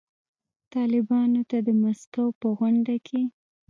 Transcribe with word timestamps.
طالبانو 0.73 1.41
ته 1.49 1.57
د 1.67 1.69
مسکو 1.83 2.25
په 2.39 2.47
غونډه 2.57 2.95
کې 3.07 3.21